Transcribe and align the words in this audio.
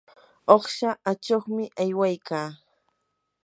uqsha 0.55 0.89
achuqmi 1.11 1.65
aywaykaa. 1.81 2.49